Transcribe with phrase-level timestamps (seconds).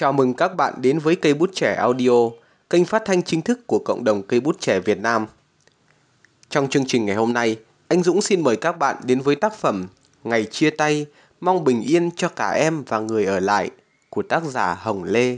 [0.00, 2.30] Chào mừng các bạn đến với cây bút trẻ audio,
[2.70, 5.26] kênh phát thanh chính thức của cộng đồng cây bút trẻ Việt Nam.
[6.50, 7.56] Trong chương trình ngày hôm nay,
[7.88, 9.86] anh Dũng xin mời các bạn đến với tác phẩm
[10.24, 11.06] Ngày chia tay,
[11.40, 13.70] mong bình yên cho cả em và người ở lại
[14.10, 15.36] của tác giả Hồng Lê.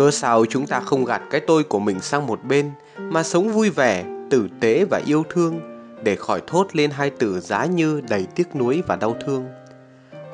[0.00, 3.48] Cớ sao chúng ta không gạt cái tôi của mình sang một bên mà sống
[3.48, 5.60] vui vẻ, tử tế và yêu thương
[6.02, 9.44] để khỏi thốt lên hai từ giá như đầy tiếc nuối và đau thương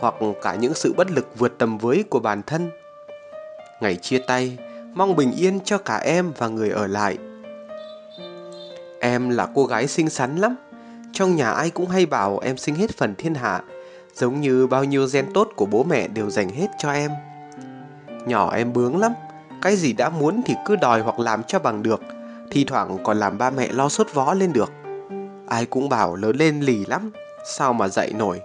[0.00, 2.70] hoặc cả những sự bất lực vượt tầm với của bản thân.
[3.80, 4.58] Ngày chia tay,
[4.94, 7.18] mong bình yên cho cả em và người ở lại.
[9.00, 10.56] Em là cô gái xinh xắn lắm,
[11.12, 13.62] trong nhà ai cũng hay bảo em sinh hết phần thiên hạ,
[14.14, 17.10] giống như bao nhiêu gen tốt của bố mẹ đều dành hết cho em.
[18.26, 19.12] Nhỏ em bướng lắm,
[19.62, 22.00] cái gì đã muốn thì cứ đòi hoặc làm cho bằng được,
[22.50, 24.72] Thi thoảng còn làm ba mẹ lo sốt vó lên được.
[25.46, 27.10] Ai cũng bảo lớn lên lì lắm,
[27.44, 28.40] Sao mà dạy nổi.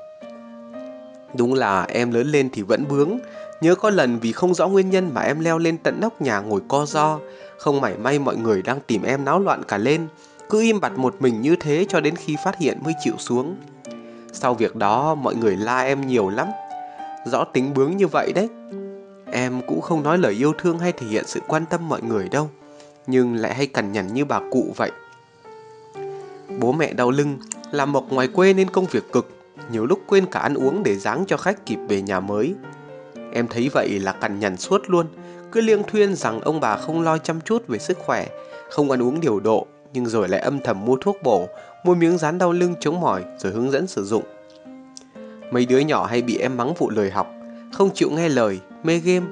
[1.33, 3.19] Đúng là em lớn lên thì vẫn bướng,
[3.61, 6.39] Nhớ có lần vì không rõ nguyên nhân mà em leo lên tận nóc nhà
[6.39, 7.19] ngồi co do
[7.57, 10.07] Không mảy may mọi người đang tìm em náo loạn cả lên,
[10.49, 13.55] Cứ im bặt một mình như thế cho đến khi phát hiện mới chịu xuống.
[14.33, 16.47] Sau việc đó, mọi người la em nhiều lắm.
[17.25, 18.49] Rõ tính bướng như vậy đấy.
[19.31, 22.29] Em cũng không nói lời yêu thương hay thể hiện sự quan tâm mọi người
[22.29, 22.49] đâu,
[23.07, 24.91] Nhưng lại hay cằn nhằn như bà cụ vậy.
[26.59, 27.38] Bố mẹ đau lưng,
[27.71, 29.29] Làm mộc ngoài quê nên công việc cực,
[29.71, 32.55] Nhiều lúc quên cả ăn uống để dáng cho khách kịp về nhà mới.
[33.33, 35.07] Em thấy vậy là cằn nhằn suốt luôn,
[35.51, 38.27] Cứ liêng thuyên rằng ông bà không lo chăm chút về sức khỏe,
[38.69, 41.47] Không ăn uống điều độ, Nhưng rồi lại âm thầm mua thuốc bổ,
[41.83, 44.23] Mua miếng dán đau lưng chống mỏi Rồi hướng dẫn sử dụng.
[45.51, 47.27] Mấy đứa nhỏ hay bị em mắng vụ lời học,
[47.73, 49.25] Không chịu nghe lời mê game,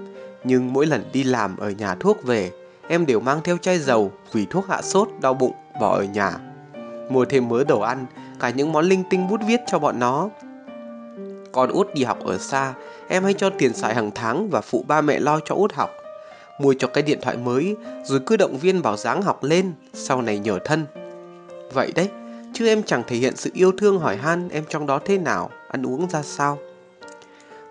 [0.43, 2.51] nhưng mỗi lần đi làm ở nhà thuốc về,
[2.87, 6.31] em đều mang theo chai dầu vì thuốc hạ sốt, đau bụng, bỏ ở nhà.
[7.09, 8.05] Mua thêm mớ đồ ăn,
[8.39, 10.29] cả những món linh tinh bút viết cho bọn nó.
[11.51, 12.73] Con út đi học ở xa,
[13.07, 15.89] em hay cho tiền xài hàng tháng và phụ ba mẹ lo cho út học.
[16.59, 20.21] Mua cho cái điện thoại mới, rồi cứ động viên bảo dáng học lên, sau
[20.21, 20.85] này nhờ thân.
[21.73, 22.09] Vậy đấy,
[22.53, 25.49] chứ em chẳng thể hiện sự yêu thương hỏi han em trong đó thế nào,
[25.67, 26.57] ăn uống ra sao.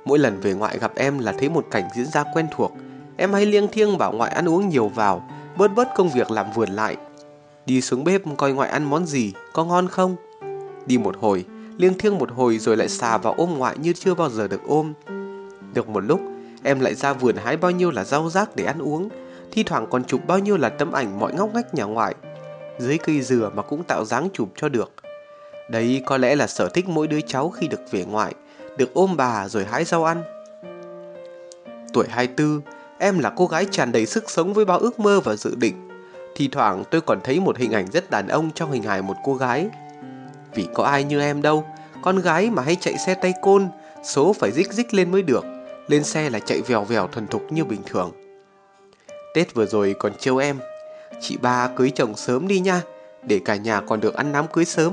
[0.09, 2.73] Mỗi lần về ngoại gặp em là thấy một cảnh diễn ra quen thuộc.
[3.17, 6.47] Em hay liêng thiêng bảo ngoại ăn uống nhiều vào, Bớt bớt công việc làm
[6.55, 6.97] vườn lại.
[7.67, 10.17] Đi xuống bếp coi ngoại ăn món gì, Có ngon không?
[10.87, 11.45] Đi một hồi,
[11.79, 14.61] Liêng thiêng một hồi rồi lại xà vào ôm ngoại như chưa bao giờ được
[14.69, 14.93] ôm.
[15.75, 16.21] Được một lúc,
[16.63, 19.09] Em lại ra vườn hái bao nhiêu là rau rác để ăn uống,
[19.53, 22.15] Thi thoảng còn chụp bao nhiêu là tấm ảnh mọi ngóc ngách nhà ngoại,
[22.79, 24.93] Dưới cây dừa mà cũng tạo dáng chụp cho được.
[25.71, 28.35] Đấy có lẽ là sở thích mỗi đứa cháu khi được về ngoại
[28.79, 30.23] được ôm bà rồi hái rau ăn.
[31.93, 32.61] Tuổi 24,
[32.99, 35.89] em là cô gái tràn đầy sức sống với bao ước mơ và dự định.
[36.35, 39.15] Thì thoảng tôi còn thấy một hình ảnh rất đàn ông trong hình hài một
[39.25, 39.69] cô gái.
[40.55, 41.65] Vì có ai như em đâu,
[42.03, 43.69] con gái mà hay chạy xe tay côn,
[44.05, 45.45] số phải rích rích lên mới được,
[45.89, 48.13] lên xe là chạy vèo vèo thuần thục như bình thường.
[49.35, 50.59] Tết vừa rồi còn trêu em,
[51.21, 52.83] chị ba cưới chồng sớm đi nha,
[53.23, 54.93] để cả nhà còn được ăn đám cưới sớm.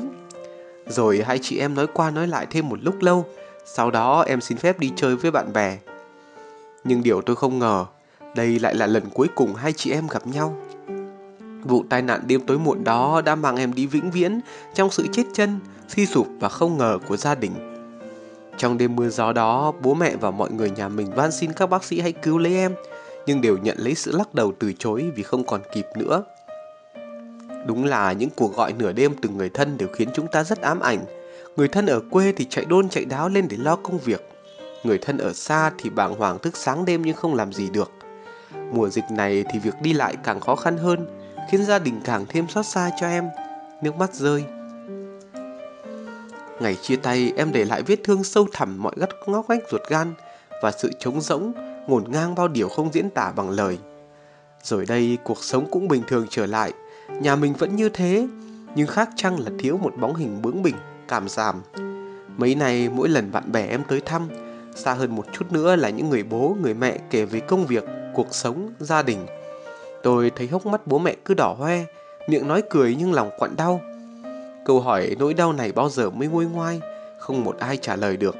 [0.87, 3.25] Rồi hai chị em nói qua nói lại thêm một lúc lâu,
[3.65, 5.77] sau đó em xin phép đi chơi với bạn bè.
[6.83, 7.85] Nhưng điều tôi không ngờ,
[8.35, 10.57] đây lại là lần cuối cùng hai chị em gặp nhau.
[11.63, 14.39] Vụ tai nạn đêm tối muộn đó đã mang em đi vĩnh viễn
[14.73, 17.51] trong sự chết chân, suy sụp và không ngờ của gia đình.
[18.57, 21.69] Trong đêm mưa gió đó, bố mẹ và mọi người nhà mình van xin các
[21.69, 22.75] bác sĩ hãy cứu lấy em,
[23.25, 26.23] nhưng đều nhận lấy sự lắc đầu từ chối vì không còn kịp nữa.
[27.65, 30.61] Đúng là những cuộc gọi nửa đêm từ người thân đều khiến chúng ta rất
[30.61, 31.05] ám ảnh,
[31.55, 34.29] Người thân ở quê thì chạy đôn chạy đáo lên để lo công việc.
[34.83, 37.91] Người thân ở xa thì bàng hoàng thức sáng đêm nhưng không làm gì được.
[38.71, 41.07] Mùa dịch này thì việc đi lại càng khó khăn hơn,
[41.49, 43.29] Khiến gia đình càng thêm xót xa cho em.
[43.81, 44.43] Nước mắt rơi.
[46.59, 49.81] Ngày chia tay, em để lại vết thương sâu thẳm mọi gắt ngóc ngách ruột
[49.89, 50.13] gan
[50.61, 51.53] Và sự trống rỗng,
[51.87, 53.77] ngổn ngang bao điều không diễn tả bằng lời.
[54.63, 56.73] Rồi đây, cuộc sống cũng bình thường trở lại.
[57.09, 58.27] Nhà mình vẫn như thế,
[58.75, 60.75] Nhưng khác chăng là thiếu một bóng hình bướng bỉnh
[61.07, 61.61] cảm giảm.
[62.37, 64.27] Mấy này mỗi lần bạn bè em tới thăm,
[64.75, 67.83] xa hơn một chút nữa là những người bố, người mẹ kể về công việc,
[68.13, 69.25] cuộc sống, gia đình.
[70.03, 71.85] Tôi thấy hốc mắt bố mẹ cứ đỏ hoe,
[72.27, 73.81] miệng nói cười nhưng lòng quặn đau.
[74.65, 76.81] Câu hỏi nỗi đau này bao giờ mới nguôi ngoai,
[77.19, 78.35] không một ai trả lời được.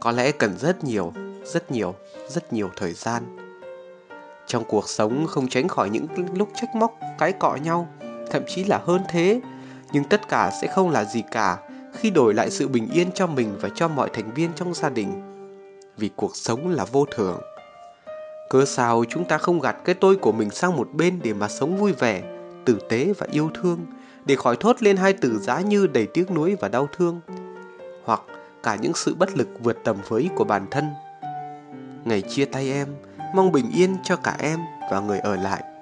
[0.00, 1.12] Có lẽ cần rất nhiều,
[1.44, 1.94] rất nhiều,
[2.28, 3.22] rất nhiều thời gian.
[4.46, 7.88] Trong cuộc sống không tránh khỏi những lúc trách móc, cãi cọ nhau,
[8.30, 9.40] thậm chí là hơn thế,
[9.92, 11.58] nhưng tất cả sẽ không là gì cả
[11.96, 14.88] khi đổi lại sự bình yên cho mình và cho mọi thành viên trong gia
[14.88, 15.12] đình.
[15.96, 17.40] Vì cuộc sống là vô thường.
[18.50, 21.48] Cớ sao chúng ta không gạt cái tôi của mình sang một bên để mà
[21.48, 22.22] sống vui vẻ,
[22.64, 23.86] tử tế và yêu thương,
[24.24, 27.20] để khỏi thốt lên hai từ giá như đầy tiếc nuối và đau thương,
[28.04, 28.20] hoặc
[28.62, 30.84] cả những sự bất lực vượt tầm với của bản thân.
[32.04, 32.88] Ngày chia tay em,
[33.34, 34.58] mong bình yên cho cả em
[34.90, 35.75] và người ở lại.